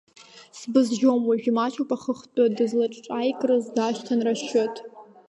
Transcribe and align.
Сбызжьом, 0.59 1.21
уажә 1.27 1.47
имаҷуп 1.49 1.89
ахыхтәы, 1.95 2.43
дызлаҿаикрыз 2.55 3.65
дашьҭан 3.75 4.19
Рашьыҭ. 4.25 4.75